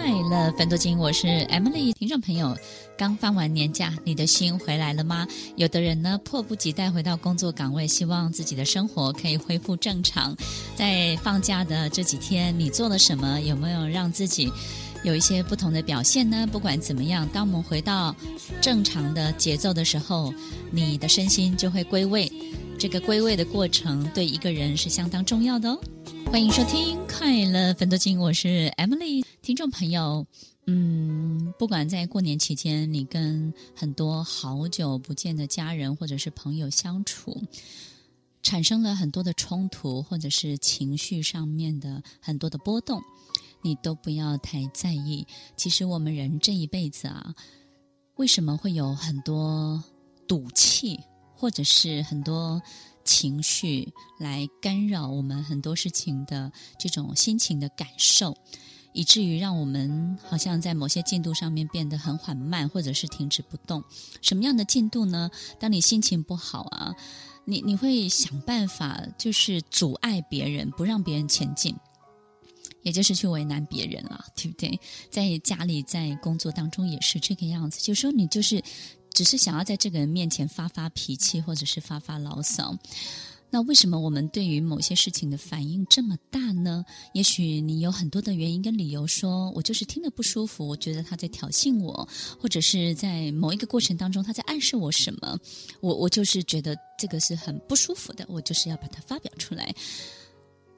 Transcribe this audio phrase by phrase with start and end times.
[0.00, 1.92] 快乐分多金》，我是 Emily。
[1.92, 2.56] 听众朋友，
[2.96, 5.28] 刚放完年假，你的心回来了吗？
[5.56, 10.34] 有的人呢，迫不及待回到工作岗位，希望自己的生活可以恢复正常。
[10.74, 13.42] 在放假的这几天，你做了什么？
[13.42, 14.50] 有没有让自己
[15.04, 16.48] 有一些不同的表现呢？
[16.50, 18.16] 不管怎么样，当我们回到
[18.62, 20.32] 正常的节奏的时候，
[20.70, 22.32] 你的身心就会归位。
[22.78, 25.78] 这个归位的过程，对一个人是相当重要的哦。
[26.30, 29.22] 欢迎收听《快乐分多金》，我是 Emily。
[29.42, 30.26] 听众朋友，
[30.66, 37.42] 嗯，不管在过年期间，你跟很多好久不见的家人或者是朋友相处，
[38.42, 43.02] 产生了很多的冲突，或者是情绪上面的很多的波动，
[43.62, 45.26] 你都不要太在意。
[45.56, 47.34] 其实我们人这一辈子啊，
[48.16, 49.82] 为什么会有很多
[50.28, 51.00] 赌气，
[51.34, 52.60] 或者是很多？
[53.02, 58.36] 情绪来干扰我们很多事情的这种心情的感受，
[58.92, 63.82] 以至于让我们好像在某些进度上面变得很缓慢，或者是停止不动。
[64.20, 65.30] 什么样的进度呢？
[65.58, 66.94] 当你心情不好啊，
[67.44, 71.76] 你你会想办法就是阻碍别人，不让别人前进，
[72.82, 74.80] 也就是去为难别人了，对不对？
[75.10, 77.80] 在家里，在工作当中也是这个样子。
[77.90, 78.62] 有时候你就是。
[79.12, 82.78] 只是想要在这个人面前发发脾气，或者是发发牢骚。
[83.52, 86.84] 那为什么我们对于某些事情的反应这么大呢？
[87.14, 95.36] 也许你有很多的原因跟理由说，我就是听得不舒服，我觉得他在挑衅我，或者是在某一个过程当中他在暗示我什么，
[95.80, 99.74] 我我就是觉得这个是很不舒服的，我就是要把它发表出来。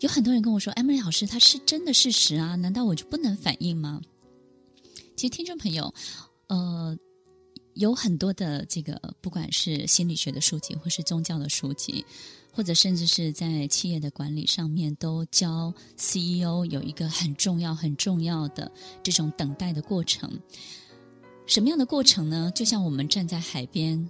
[0.00, 4.00] 有很多人跟我说：“Emily 老师，他是真的事实啊，难道我就不能反应吗？”
[5.16, 5.92] 其实，听众朋友，
[6.48, 6.96] 呃。
[7.74, 12.04] 有很多的这个，不管是心理学的书籍，或是宗教的书籍，
[12.52, 18.70] 或者甚至是在企业的管理上面，都教 CEO 有一个很重要、很重要的
[19.02, 20.30] 这种等待的过程。
[21.46, 22.50] 什么样的过程呢？
[22.54, 24.08] 就像我们站在海边，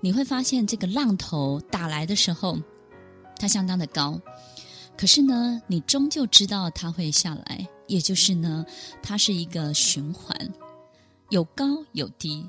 [0.00, 2.58] 你会发现这个浪头打来的时候，
[3.38, 4.20] 它相当的高，
[4.96, 8.64] 可是呢，你终究知道它会下来，也就是呢，
[9.02, 10.34] 它是一个循环，
[11.28, 12.48] 有高有低。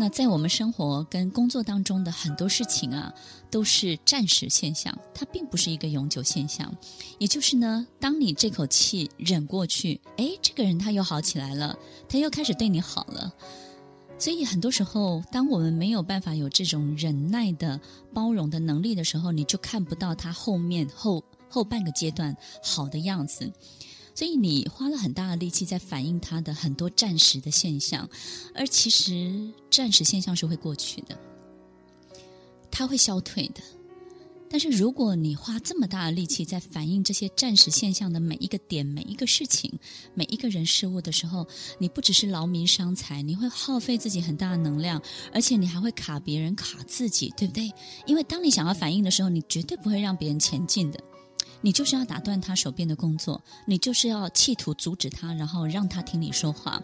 [0.00, 3.12] 那在我们生活跟工作当中的很多事情啊，
[3.50, 6.74] 都是暂时现象，它并不是一个永久现象。
[7.18, 11.78] 也就是呢，当你这口气忍过去，哎，这个人他又好起来了，
[12.08, 13.30] 他又开始对你好了。
[14.18, 17.78] 所以很多时候，当我们没有办法有这种忍耐的
[18.14, 23.52] 包容的能力的时候，你就看不到他后面后后半个阶段好的样子。
[24.20, 28.06] 所以你花了很大的力气在反映它的很多暂时的现象，
[28.54, 31.18] 而其实暂时现象是会过去的，
[32.70, 33.62] 它会消退的。
[34.50, 39.72] 但是如果你花这么大的力气在反映这些暂时现象的每一个点、每一个事情、
[40.12, 41.48] 每一个人事物的时候，
[41.78, 45.00] 你不只是劳民伤财，你会耗费自己很大的能量，
[45.32, 47.72] 而且你还会卡别人、卡自己，对不对？
[48.04, 51.00] 因为当你想要反应的时候，你绝对不会让别人前进的。
[51.60, 56.82] 你就是要打断他手边的工作，你就是要企图阻止他，然后让他听你说话。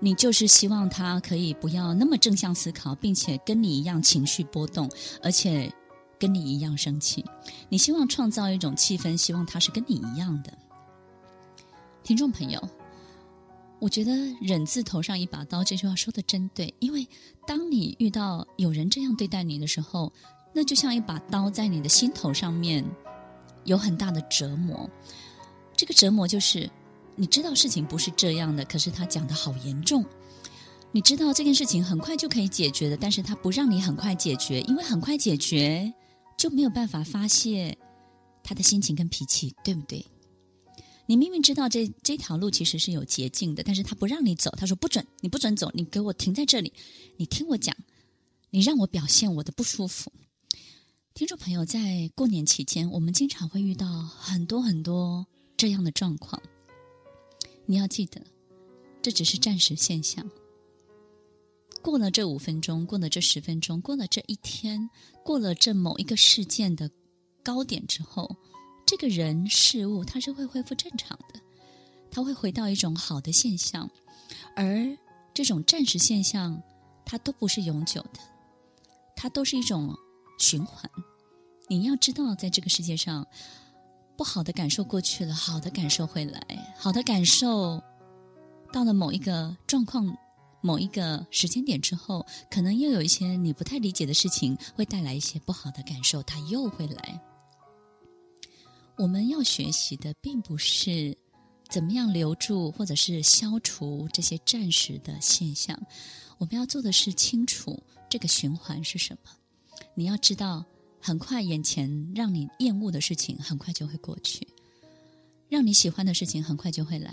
[0.00, 4.90] 你就是希望他可以不要那么正向思考，并且跟你一样情绪波动，
[5.22, 5.72] 而且
[6.18, 7.24] 跟你一样生气。
[7.68, 10.52] 你希望创造一种气氛，希望他是跟你一样的。
[12.02, 12.60] 听众朋友，
[13.78, 17.06] 我觉得“忍字头上一把刀”这句话说的真对，因为
[17.46, 20.12] 当你遇到有人这样对待你的时候，
[20.52, 22.84] 那就像一把刀在你的心头上面。
[23.64, 24.88] 有很大的折磨，
[25.76, 26.68] 这个折磨就是
[27.16, 30.04] 你知道事情不是这样的，可是他讲得好严重。
[30.94, 35.90] 你知道这件事情很快就可以解决的，但是他不让你很快解决，因为很快解决
[36.36, 37.76] 就没有办法发泄
[38.42, 40.04] 他的心情跟脾气，对不对？
[41.06, 46.72] 你明明知道这这条路其实是有捷径的，但是他不让你走，他说不准，你不准走，你给我停在这里，
[47.16, 47.74] 你听我讲，
[48.50, 50.12] 你让我表现我的不舒服。
[51.14, 55.26] 听众朋友，在过年期间，我们经常会遇到很多很多
[55.58, 56.40] 这样的状况。
[57.66, 58.22] 你要记得，
[59.02, 60.26] 这只是暂时现象。
[61.82, 64.88] 过了这五分钟，过了这十分钟，过了这一天，
[65.22, 66.90] 过了这某一个事件的
[67.42, 68.34] 高点之后，
[68.86, 71.38] 这个人事物它是会恢复正常的，
[72.10, 73.88] 它会回到一种好的现象。
[74.56, 74.96] 而
[75.34, 76.62] 这种暂时现象，
[77.04, 78.20] 它都不是永久的，
[79.14, 79.94] 它都是一种。
[80.42, 80.90] 循环。
[81.68, 83.24] 你要知道，在这个世界上，
[84.16, 87.80] 不好的感受过去了，好的感受会来，好的感受
[88.72, 90.18] 到了某一个状况、
[90.60, 97.20] 某一个时间点之后，可能又有一些你不太理解的事情，会带来一些不好的感受，它又会来。
[98.96, 101.16] 我们要学习的，并不是
[101.70, 105.80] 怎么样留住或者是消除这些暂时的现象，
[106.38, 109.30] 我们要做的是清楚这个循环是什么。
[109.94, 110.64] 你要知道，
[111.00, 114.46] 很快眼前让你厌恶的事情，很快就会过去；
[115.48, 117.12] 让你喜欢的事情，很快就会来；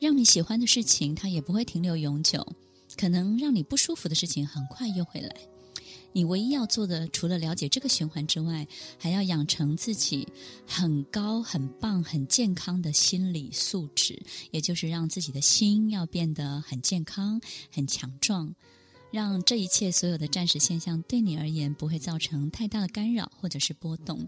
[0.00, 2.46] 让你喜欢的事情，它也不会停留永久。
[2.96, 5.34] 可能让你不舒服的事情，很快又会来。
[6.12, 10.28] 你唯一要做的，除了了解这个循环之外，还要养成自己
[10.64, 14.22] 很高、很棒、很健康的心理素质，
[14.52, 17.40] 也就是让自己的心要变得很健康、
[17.72, 18.54] 很强壮，
[19.14, 24.26] 让这一切所有的暂时现象对你而言不会造成太大的干扰或者是波动。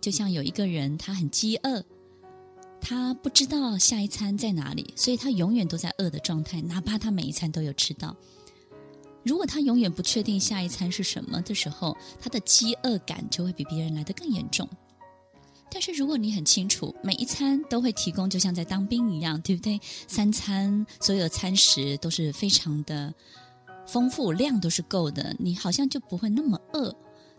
[0.00, 1.84] 就像有一个人，他很饥饿，
[2.80, 8.16] 他不知道下一餐在哪里，所以他永远都在饿的状态，哪怕他每一餐都有吃到。
[9.24, 14.68] 如果他永远不确定下一餐是什么的时候，他的饥饿感就会比别人来得更严重。
[15.68, 19.80] 但是如果你很清楚，每一餐都会提供，就像在当兵一样，对不对？
[20.06, 23.12] 三餐所有的餐食都是非常的
[23.86, 26.94] 丰富，量都是够的，你好像就不会那么饿。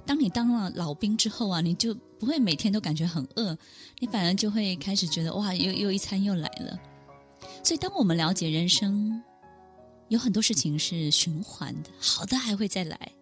[0.05, 3.57] 当你当了老兵之后啊，你就不会每天都感觉很饿，
[3.99, 6.77] 你反而就会开始觉得哇，又又一餐又来了。
[7.63, 9.23] 所以，当我们了解人生，
[10.09, 13.13] 有很多事情是循环的，好的还会再来，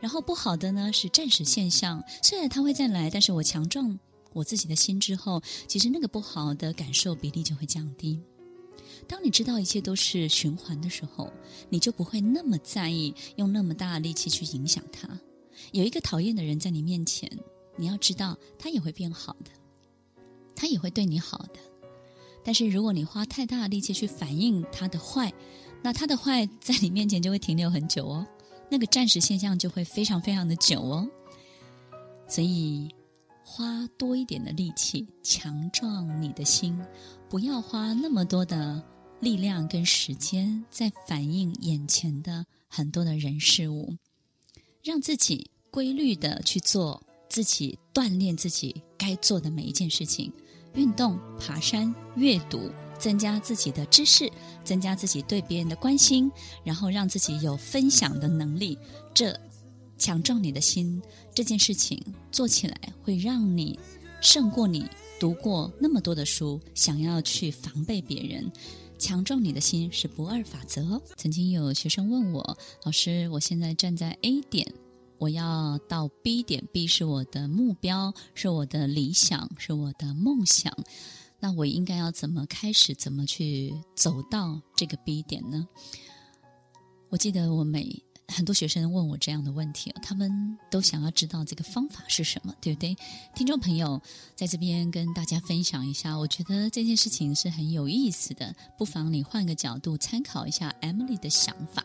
[0.00, 2.02] 然后不好的呢是暂时现象。
[2.22, 3.98] 虽然它会再来，但是我强壮
[4.32, 8.20] 我自己的心之后，其实那个不好的感受比例就会降低。
[9.08, 11.32] 当你知道一切都是循环的时候，
[11.68, 15.08] 你就不会那么在意，用那么大的力气去影响他。
[15.72, 17.30] 有一个讨厌的人在你面前，
[17.76, 19.50] 你要知道他也会变好的，
[20.54, 21.60] 他也会对你好的。
[22.44, 25.32] 但是如果你花太大的力气去反应他的坏，
[25.82, 28.26] 那他的坏在你面前就会停留很久哦，
[28.70, 31.08] 那个暂时现象就会非常非常的久哦。
[32.28, 32.88] 所以
[33.44, 36.80] 花多一点的力气，强壮你的心，
[37.28, 38.82] 不要花那么多的
[39.20, 43.96] 力量跟时间在反映眼前的很多的人事物，
[44.82, 50.32] 让自己规律的去做自己锻炼自己该做的每一件事情，
[50.74, 52.70] 运动、爬山、阅读。
[52.98, 54.26] 增加自己的知识，
[54.64, 56.32] 增加自己对别人的关心，
[56.64, 58.78] 然后让自己有分享的能力，
[59.12, 59.38] 这
[59.98, 61.02] 强壮你的心，
[61.34, 62.02] 这件事情
[62.32, 63.78] 做起来会让你
[64.22, 64.88] 胜过你
[65.20, 68.50] 读过那么多的书，想要去防备别人。
[68.98, 71.02] 强壮你的心是不二法则哦。
[71.16, 74.66] 曾经有学生问我，老师，我现在站在 A 点，
[75.18, 80.72] 我要到 B 点，B 是我的目标，是我的理想，是我的梦想。
[81.38, 82.94] 那我应该要怎么开始？
[82.94, 85.68] 怎么去走到这个 B 点呢？
[87.10, 92.96] 我记得我每很多学生问我这样的问题，他们都想要知道这个方法是什么，对不对？
[93.34, 94.00] 听众朋友，
[94.34, 101.84] 在这边跟大家分享一下，我觉得这件事情是很有意思的，不妨你换个角度参考一下 Emily 的想法。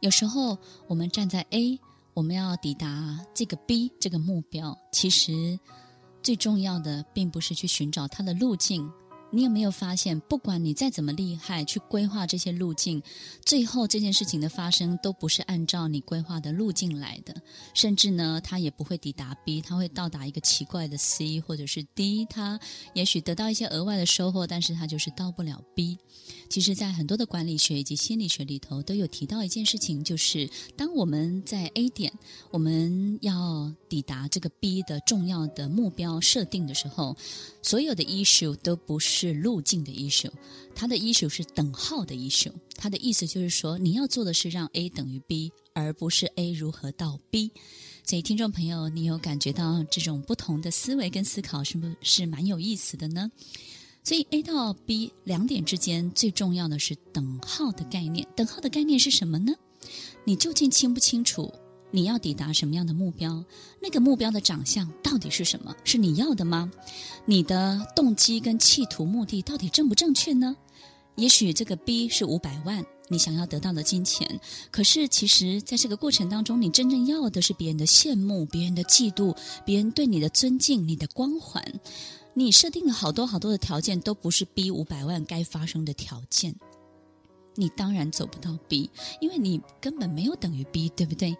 [0.00, 0.58] 有时候
[0.88, 1.78] 我们站在 A，
[2.14, 5.58] 我们要抵达这个 B 这个目标，其实。
[6.22, 8.86] 最重要的，并不是去寻找它的路径。
[9.32, 13.02] 你有没有发现，不管你再怎么厉害，去规划这些路径，
[13.44, 17.34] 最后这件事情的发生都不是按照你规划的路径来的，
[17.72, 22.58] 甚至呢，它也不会抵达 B，它会到达一个奇怪的 C 或者是 D，它
[22.94, 25.98] 也许得到一些额外的收获，但是它就是到不了 B。
[26.48, 32.12] 其实，在很多的管理学以及心理学里头，都有提到一件事情，就是当我们在 A 点，
[32.50, 37.16] 我们要抵达这个 B 的重要的目标设定的时候，
[37.62, 40.30] 所有的 issue 都不是是路径的艺术
[40.74, 42.50] 它的艺术是等号的艺术。
[42.74, 47.50] 它的意思就是说，你要做的是让 A 等于 B，而不是 A 如何到 B。
[48.06, 53.30] 所以，听众朋友，你有感觉到这种不同的思维跟思考是不是蛮有意思的呢？
[54.02, 58.26] 所以 A 到 B 两点之间最重要的是等号的概念。
[58.34, 59.52] 等号的概念是什么呢？
[60.24, 61.52] 你究竟清不清楚
[61.90, 63.44] 你要抵达什么样的目标？
[63.82, 65.76] 那个目标的长相到底是什么？
[65.84, 66.72] 是你要的吗？
[67.26, 70.56] 你的动机跟企图目的到底正不正确呢？
[71.16, 74.40] 也许这个 B 是五百万，你想要得到的金钱。
[74.70, 81.62] 可是其实在这个过程当中，你真正要的是别人的羡慕、别人的嫉妒、别人对你的尊敬、你的光环。
[82.32, 86.54] 你设定了好多好多的条件，都不是 B 五百万该发生的条件。
[87.60, 88.90] 你当然走不到 B，
[89.20, 91.36] 因为你根本没有等于 B，对不对？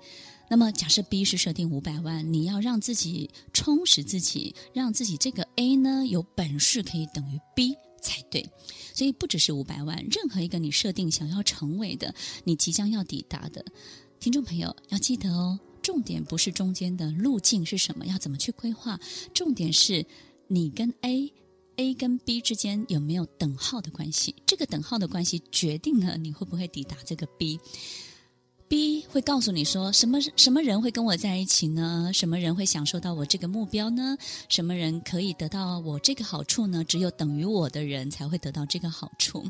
[0.50, 8.44] 那么假设 B 是设定五百万，你要让自己充实自己，让自己这个 A 呢有本事可以等于 B 才对。
[8.92, 13.64] 所以不只是五百万，任何一个你设定想要成为的，你即将要抵达的，
[14.18, 15.58] 听众朋友要记得哦。
[15.82, 19.00] 重点不是中间的路径是什么，要怎么去规划？
[19.32, 20.04] 重点是
[20.48, 21.32] 你跟 A
[21.80, 24.34] A 跟 B 之间有没有等号的关系？
[24.44, 27.58] 这个等号的关系决定了你会不会抵达这个 B。
[28.68, 32.10] B 会告诉你说什么什么人会跟我在一起呢？
[32.12, 34.14] 什么人会享受到我这个目标呢？
[34.50, 36.84] 什么人可以得到我这个好处呢？
[36.84, 39.42] 只有等于我的人才会得到这个好处。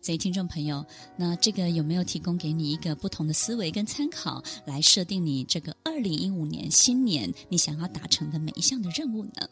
[0.00, 0.86] 所以，听众朋友，
[1.18, 9.46] 那这个有没有提供给你一个不同的思维跟参考，来设定你这个二零一五年新年你想要达成的每一项的任务呢？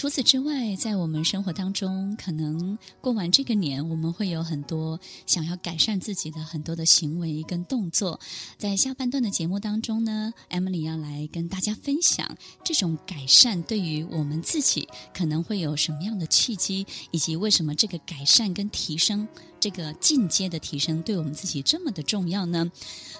[0.00, 8.18] 除此之外，在我们生活当中，可能过完这个年，我们会有很多想要改善自己的很多的行为跟动作。
[8.56, 19.28] 在下半段的节目当中呢，Emily 要来跟大家分享这种改善对于我们自己可能会有什么样的契机，以及为什么这个改善跟提升。
[19.60, 22.70] 这个进阶的提升对我们自己这么的重要呢？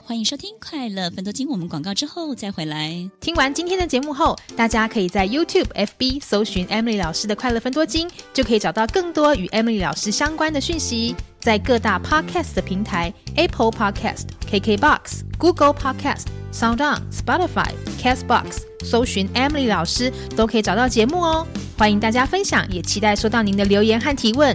[0.03, 3.09] 欢迎收听《快乐分多金》，我们广告之后再回来。
[3.21, 11.15] 听完今天的节目后，大家可以在 YouTube、FB 搜寻 Emily 老师的《快乐分多金》，就可以找到更多与 Emily 老师相关的讯息。
[11.39, 21.47] 在各大 Podcast 的平台，Apple Podcast、KKBox、Google Podcast、SoundOn、Spotify、Castbox 搜寻 Emily 老师，都可以找到节目哦。
[21.79, 24.55] 欢迎大家分享，也期待收到您的留言和提问。